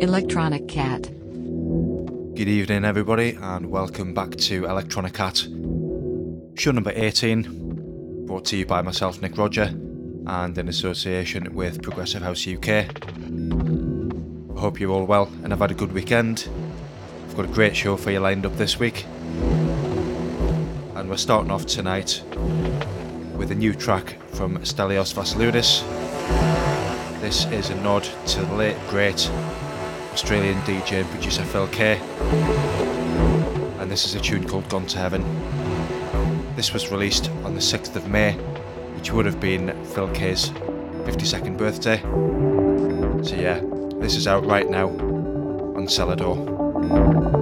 [0.00, 1.02] Electronic Cat.
[1.02, 5.46] Good evening, everybody, and welcome back to Electronic Cat,
[6.54, 9.64] show number 18, brought to you by myself, Nick Roger,
[10.26, 12.68] and in association with Progressive House UK.
[14.56, 16.48] I hope you're all well and have had a good weekend.
[17.28, 19.04] I've got a great show for you lined up this week,
[20.94, 22.22] and we're starting off tonight
[23.36, 25.82] with a new track from Stelios Vassiliadis.
[27.20, 29.30] This is a nod to the late, great
[30.12, 31.98] Australian DJ and producer Phil K.
[33.78, 35.24] And this is a tune called Gone to Heaven.
[36.56, 38.32] This was released on the 6th of May,
[38.96, 42.00] which would have been Phil K's 52nd birthday.
[43.22, 43.60] So, yeah,
[44.00, 47.39] this is out right now on Selador.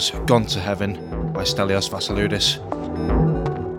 [0.00, 0.94] Was Gone to Heaven
[1.34, 2.58] by Stelios Vassiliadis,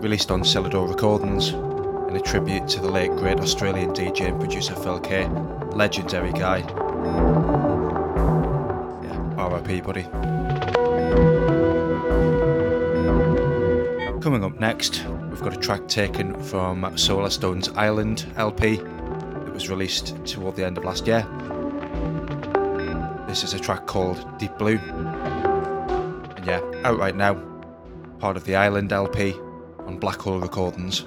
[0.00, 4.76] released on Selador Recordings in a tribute to the late great Australian DJ and producer
[4.76, 5.26] Phil K.
[5.72, 6.58] Legendary guy.
[9.02, 10.04] Yeah, RIP, buddy.
[14.20, 20.14] Coming up next, we've got a track taken from Solarstone's Island LP It was released
[20.24, 21.26] toward the end of last year.
[23.26, 24.78] This is a track called Deep Blue
[26.84, 27.34] out right now.
[28.18, 29.34] Part of the Island LP
[29.86, 31.04] on Black Hole Recordings.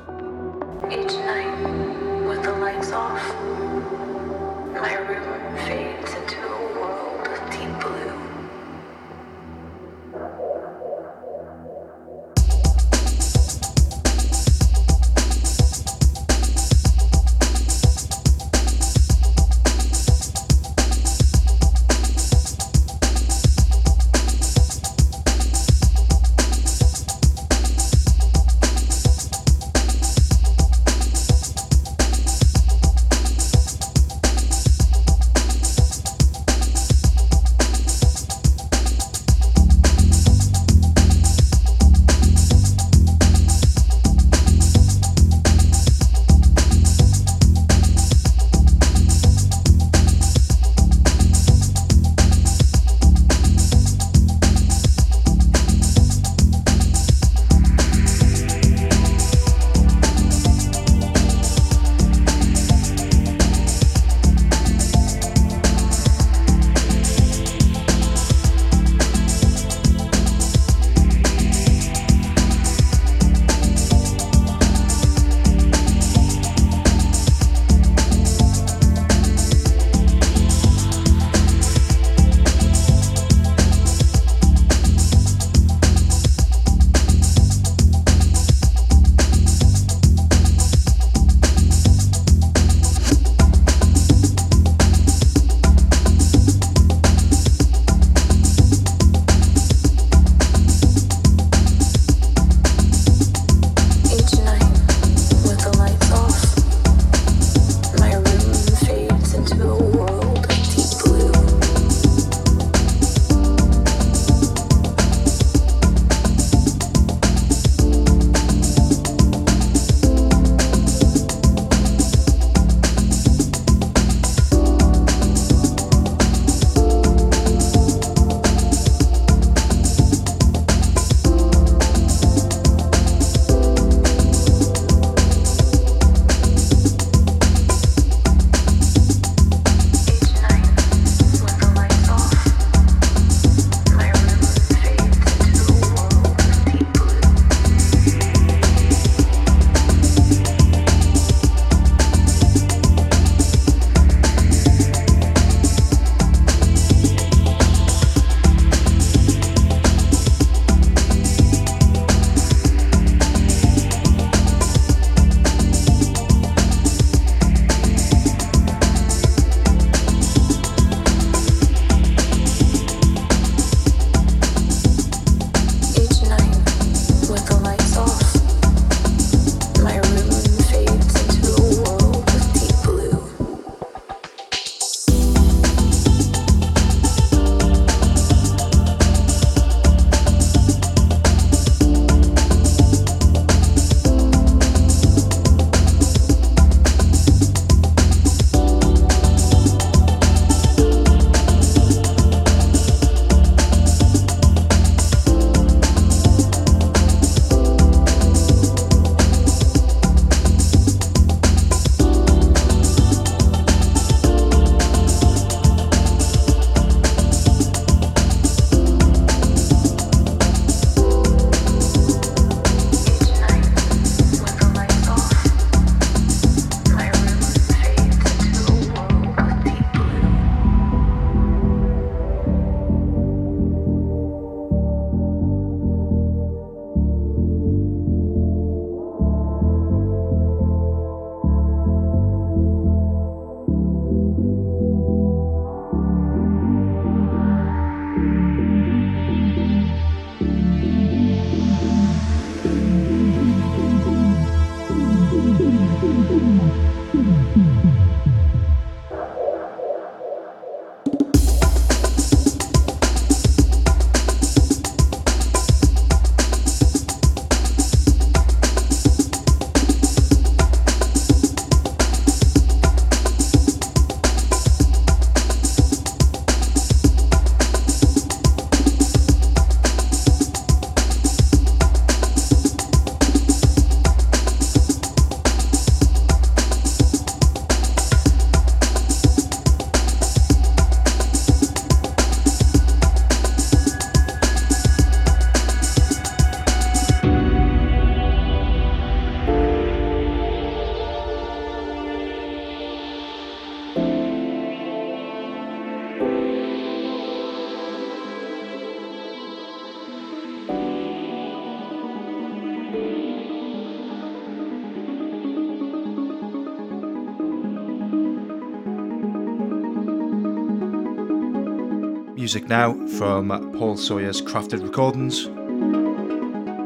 [322.45, 325.45] Music now from Paul Sawyer's Crafted Recordings.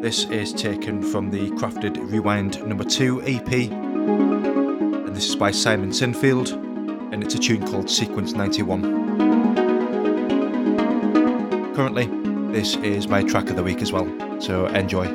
[0.01, 5.89] This is taken from the Crafted Rewind number 2 EP, and this is by Simon
[5.89, 6.53] Sinfield,
[7.11, 8.83] and it's a tune called Sequence 91.
[11.75, 12.07] Currently,
[12.53, 14.07] this is my track of the week as well,
[14.39, 15.07] so enjoy.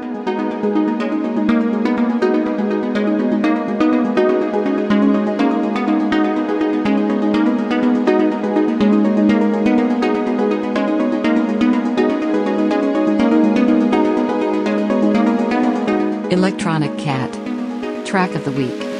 [16.34, 17.32] Electronic Cat.
[18.04, 18.93] Track of the Week.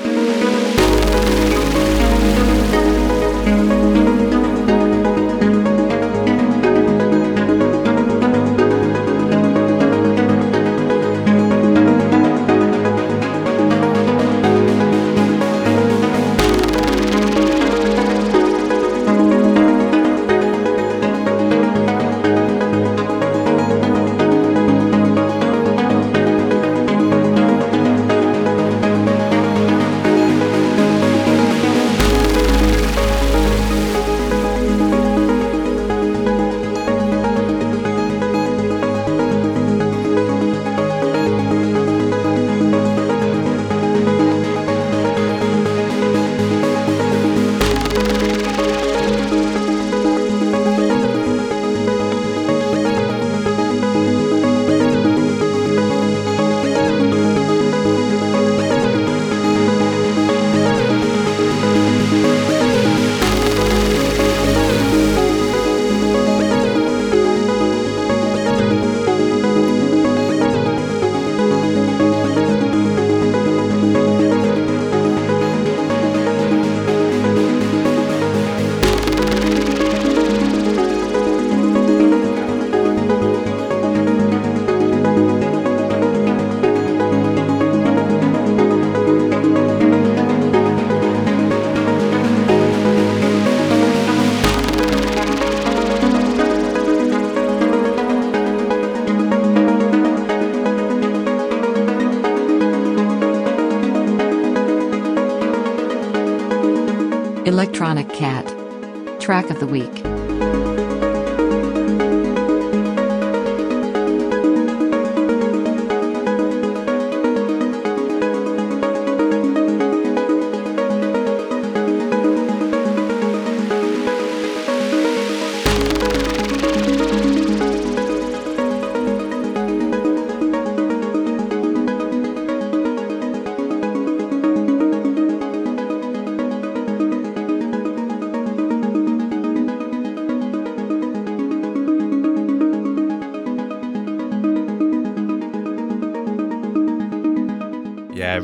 [107.75, 108.47] Electronic Cat.
[109.21, 110.04] Track of the Week.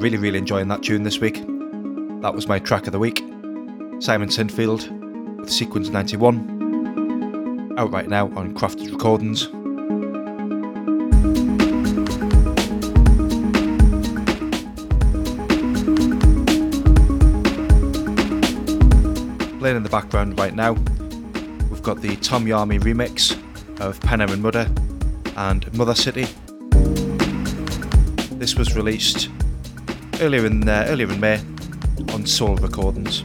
[0.01, 1.35] Really, really enjoying that tune this week.
[2.23, 3.19] That was my track of the week.
[3.99, 4.89] Simon Sinfield
[5.39, 7.75] with Sequence 91.
[7.77, 9.47] Out right now on Crafted Recordings.
[19.59, 20.73] Playing in the background right now,
[21.71, 23.39] we've got the Tom Yarmy remix
[23.81, 24.71] of Penna and Mudder
[25.37, 26.27] and Mother City.
[28.39, 29.29] This was released
[30.21, 31.41] earlier in uh, earlier in May
[32.13, 33.25] on Soul Recordings.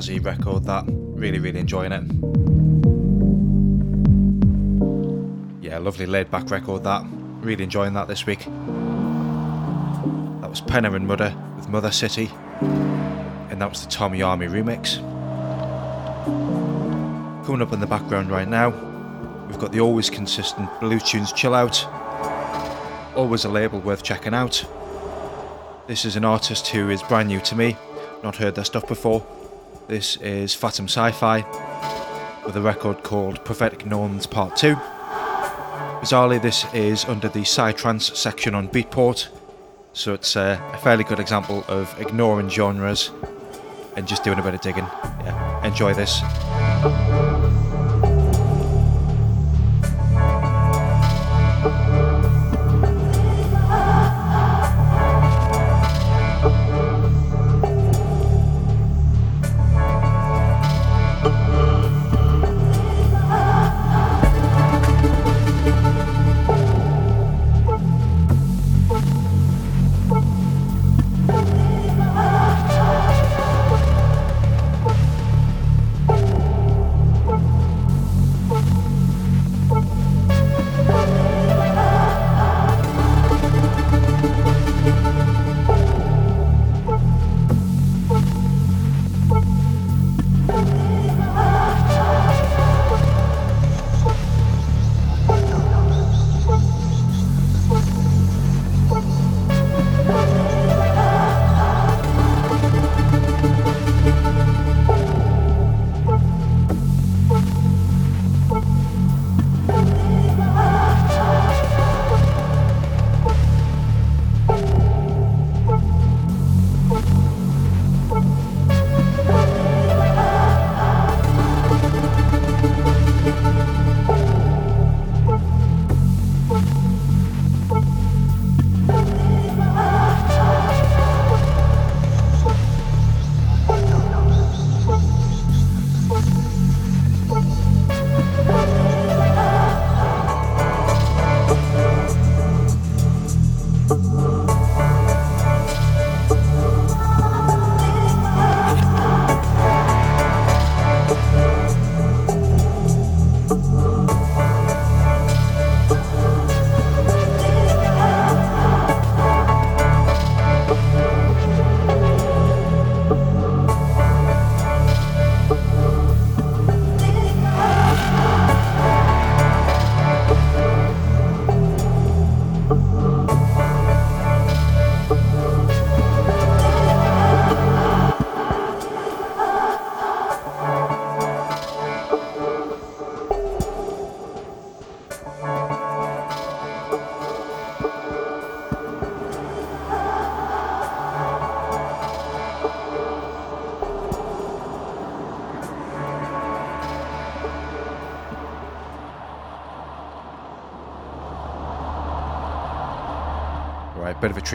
[0.00, 0.84] Jazzy record that.
[0.88, 2.02] Really, really enjoying it.
[5.62, 7.04] Yeah, lovely laid back record that.
[7.40, 8.40] Really enjoying that this week.
[10.40, 12.30] That was Penner and Mudder with Mother City.
[12.60, 14.96] And that was the Tommy Army remix.
[17.44, 18.70] Coming up in the background right now,
[19.48, 21.86] we've got the always consistent Blue Tunes Chill Out.
[23.16, 24.64] Always a label worth checking out.
[25.88, 27.76] This is an artist who is brand new to me,
[28.22, 29.26] not heard their stuff before.
[29.90, 31.38] This is Fatum Sci Fi
[32.46, 34.76] with a record called Prophetic Norns Part 2.
[34.76, 39.30] Bizarrely, this is under the Psytrance section on Beatport,
[39.92, 43.10] so it's uh, a fairly good example of ignoring genres
[43.96, 44.86] and just doing a bit of digging.
[45.24, 46.20] Yeah, enjoy this.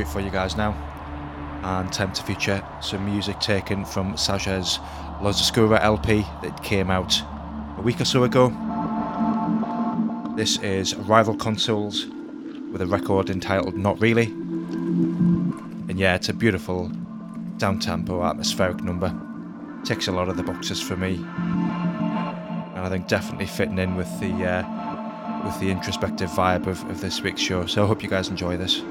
[0.04, 0.74] For you guys now.
[1.64, 4.80] And time to feature some music taken from Saja's
[5.22, 7.22] Los Oscura LP that came out
[7.78, 8.50] a week or so ago.
[10.36, 12.08] This is Rival Consoles
[12.72, 14.26] with a record entitled Not Really.
[14.26, 16.92] And yeah, it's a beautiful
[17.58, 19.18] down tempo atmospheric number.
[19.86, 21.16] Ticks a lot of the boxes for me.
[21.16, 27.00] And I think definitely fitting in with the uh, with the introspective vibe of, of
[27.02, 27.66] this week's show.
[27.66, 28.82] So I hope you guys enjoy this.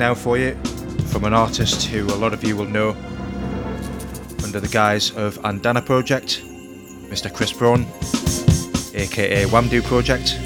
[0.00, 0.54] Now for you
[1.08, 2.96] from an artist who a lot of you will know
[4.42, 6.40] under the guise of Ananda Project,
[7.10, 7.30] Mr.
[7.30, 7.82] Chris Brann,
[8.94, 10.38] aka Wamdue Project.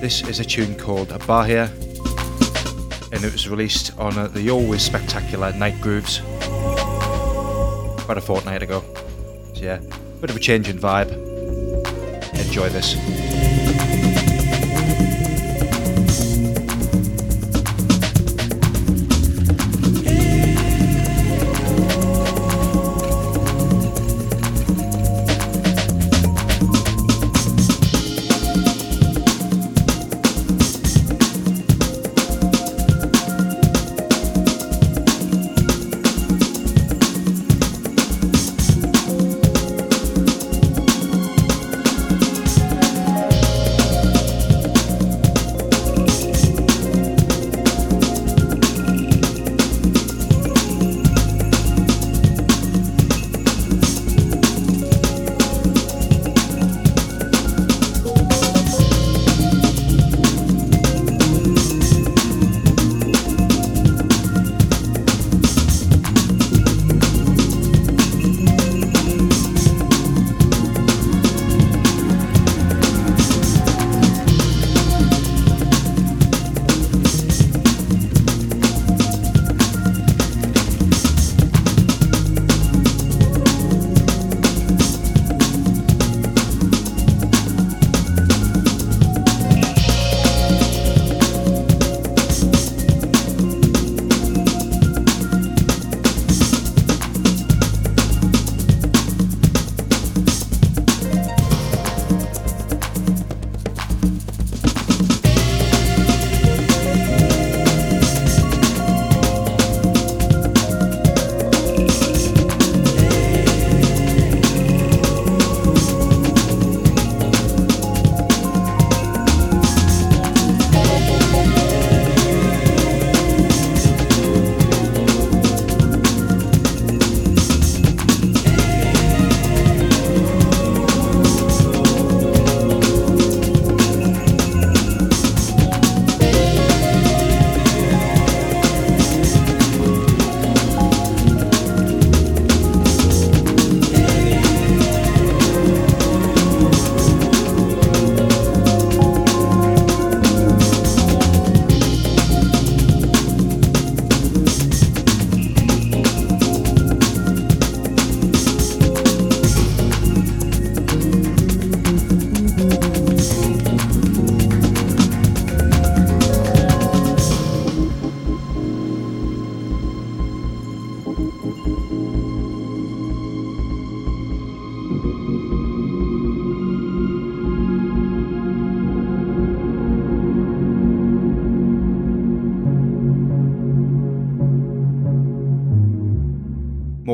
[0.00, 1.64] This is a tune called Bahia,
[3.10, 6.20] and it was released on the always spectacular Nite Grooves
[8.04, 8.84] about a fortnight ago.
[9.54, 9.80] So, yeah,
[10.20, 11.10] bit of a change in vibe.
[12.46, 13.49] Enjoy this.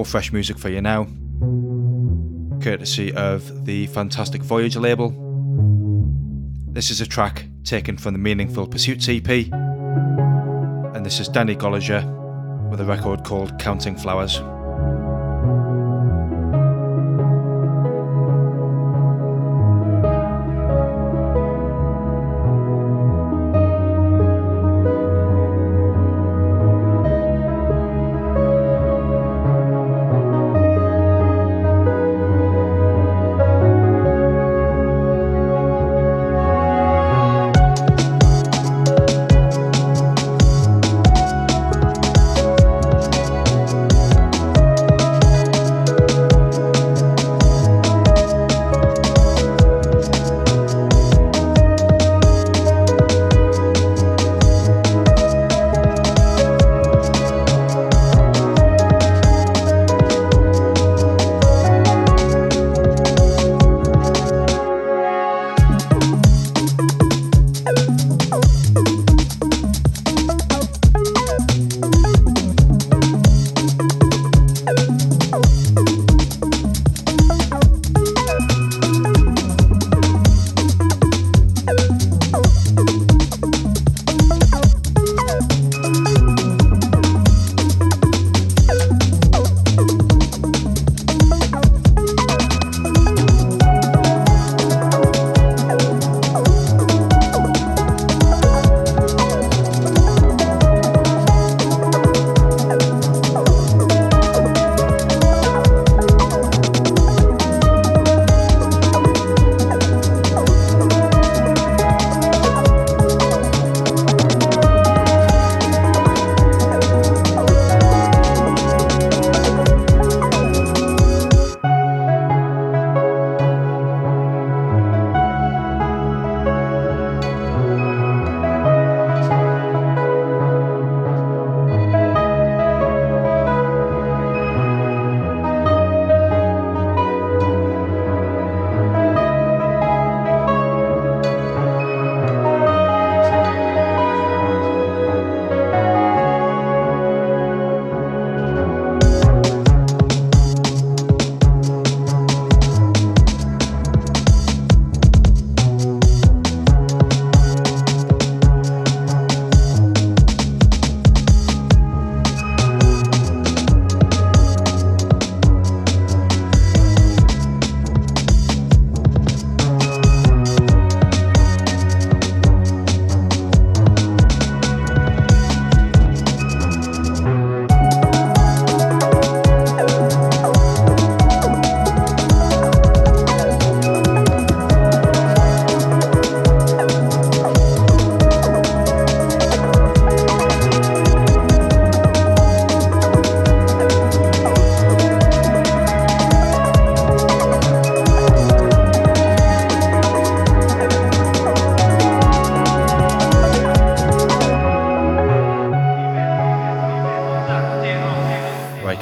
[0.06, 1.04] Fresh music for you now,
[2.62, 5.10] courtesy of the Fantastic Voyage label.
[6.68, 12.04] This is a track taken from the Meaningful Pursuits EP, and this is Danny Goliger
[12.70, 14.40] with a record called Counting Flowers.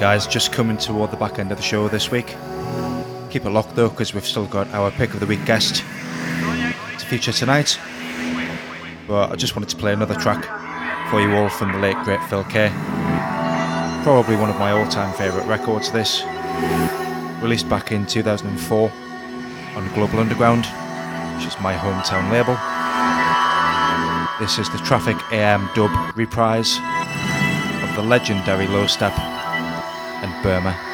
[0.05, 2.37] Reprise just coming toward the back end of the show this week.
[3.31, 7.07] Keep it locked though, because we've still got our pick of the week guest to
[7.07, 7.81] feature tonight.
[9.09, 10.45] But I just wanted to play another track
[11.09, 12.69] for you all from the late great Phil K.
[14.03, 16.23] Probably one of my all time favourite records, this.
[17.41, 18.93] Released back in 2004
[19.75, 20.67] on Global Underground,
[21.39, 22.59] which is my hometown label.
[24.39, 26.77] This is the Traffic AM dub reprise
[27.83, 29.34] of the legendary Lostep
[30.25, 30.94] and Burma.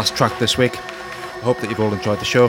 [0.00, 0.78] Last track this week.
[0.78, 2.48] I hope that you've all enjoyed the show.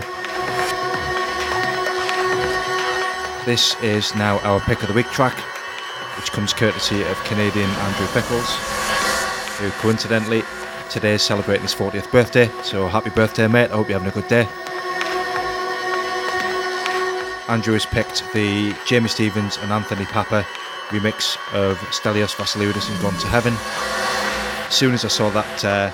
[3.45, 5.37] This is now our pick of the week track,
[6.15, 8.55] which comes courtesy of Canadian Andrew Pickles,
[9.57, 10.43] who coincidentally
[10.89, 12.49] today is celebrating his 40th birthday.
[12.63, 13.69] So happy birthday, mate.
[13.69, 14.47] I hope you're having a good day.
[17.49, 20.47] Andrew has picked the Jamie Stevens and Anthony Papa
[20.87, 23.55] remix of Stelios Vassiliadis and Gone to Heaven.
[24.69, 25.91] As soon as I saw that uh,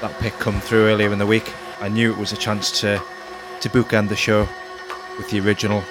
[0.00, 3.02] that pick come through earlier in the week, I knew it was a chance to
[3.60, 4.48] to bookend the show
[5.18, 5.84] with the original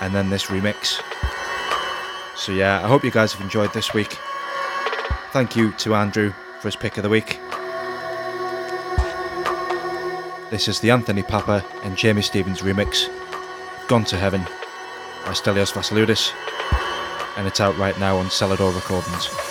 [0.00, 1.00] and then this remix.
[2.36, 4.18] So yeah, I hope you guys have enjoyed this week.
[5.32, 7.40] Thank you to Andrew for his pick of the week.
[10.50, 13.08] This is the Anthony Papa and Jamie Stevens remix,
[13.88, 14.42] Gone to Heaven
[15.24, 16.32] by Stelios Vassiliadis,
[17.36, 19.43] and it's out right now on Selador Recordings.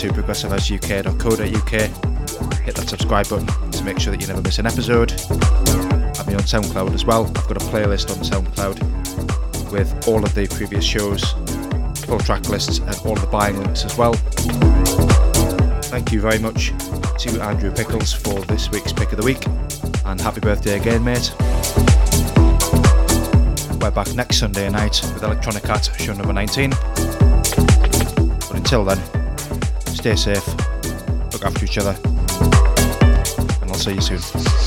[0.00, 1.70] To progressiveedgeuk.co.uk,
[2.62, 5.10] hit that subscribe button to make sure that you never miss an episode.
[5.10, 7.26] Be on SoundCloud as well.
[7.26, 8.80] I've got a playlist on SoundCloud
[9.70, 11.34] with all of the previous shows,
[12.06, 14.14] full track lists, and all the buying links as well.
[15.82, 16.68] Thank you very much
[17.18, 19.44] to Andrew Pickles for this week's pick of the week,
[20.06, 21.30] and happy birthday again, mate.
[23.82, 26.70] We're back next Sunday night with Electronic Cat show number 19.
[26.70, 29.19] But until then,
[30.00, 30.48] stay safe,
[31.30, 31.94] look after each other,
[33.60, 34.59] and I'll see you soon.